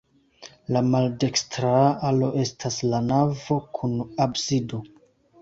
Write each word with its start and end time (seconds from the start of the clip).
La 0.77 0.81
maldekstra 0.95 1.73
alo 2.09 2.31
estas 2.45 2.79
la 2.95 3.03
navo 3.11 3.61
kun 3.79 3.95
absido. 4.27 4.83